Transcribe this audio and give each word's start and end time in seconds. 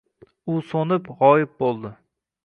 U 0.53 0.53
so‘nib 0.69 1.11
g‘oyib 1.19 1.51
bo‘ldi. 1.65 1.93